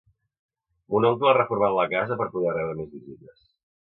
[0.93, 3.45] Mon oncle ha reformat la casa per a poder rebre més visites.